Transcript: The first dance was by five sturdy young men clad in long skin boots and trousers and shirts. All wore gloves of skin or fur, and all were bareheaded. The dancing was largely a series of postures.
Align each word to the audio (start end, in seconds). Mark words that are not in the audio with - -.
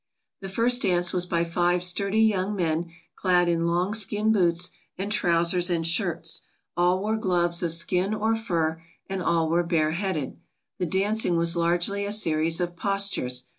The 0.39 0.49
first 0.49 0.81
dance 0.81 1.13
was 1.13 1.27
by 1.27 1.43
five 1.43 1.83
sturdy 1.83 2.23
young 2.23 2.55
men 2.55 2.89
clad 3.15 3.47
in 3.47 3.67
long 3.67 3.93
skin 3.93 4.31
boots 4.31 4.71
and 4.97 5.11
trousers 5.11 5.69
and 5.69 5.85
shirts. 5.85 6.41
All 6.75 7.01
wore 7.03 7.17
gloves 7.17 7.61
of 7.61 7.71
skin 7.71 8.11
or 8.11 8.33
fur, 8.35 8.81
and 9.07 9.21
all 9.21 9.47
were 9.47 9.61
bareheaded. 9.61 10.39
The 10.79 10.87
dancing 10.87 11.37
was 11.37 11.55
largely 11.55 12.03
a 12.03 12.11
series 12.11 12.59
of 12.59 12.75
postures. 12.75 13.43